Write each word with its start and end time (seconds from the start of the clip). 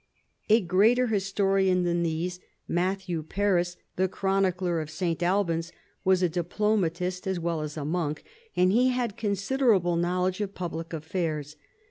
A 0.49 0.61
greater 0.61 1.05
historian 1.09 1.83
than 1.83 2.01
these, 2.01 2.39
Matthew 2.67 3.21
Paris, 3.21 3.77
the 3.97 4.07
chronicler 4.07 4.81
of 4.81 4.89
S. 4.89 5.21
Alban's, 5.21 5.71
was 6.03 6.23
a 6.23 6.27
diplomatist 6.29 7.27
as 7.27 7.39
well 7.39 7.61
as 7.61 7.77
a 7.77 7.85
monk, 7.85 8.23
and 8.55 8.71
he 8.71 8.89
had 8.89 9.15
considerable 9.15 9.97
knowledge 9.97 10.41
of 10.41 10.55
public 10.55 10.91
affairs. 10.91 11.55